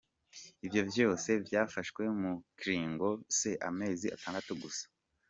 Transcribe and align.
Ivyo 0.65 0.81
vyose 0.91 1.29
vyafashwe 1.45 2.03
mu 2.19 2.31
kringo 2.59 3.07
c 3.35 3.37
'amezi 3.67 4.07
atandatu 4.15 4.51
gusa. 4.61 4.85